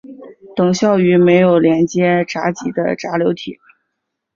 [0.55, 3.59] 等效于没有连接闸极的闸流体。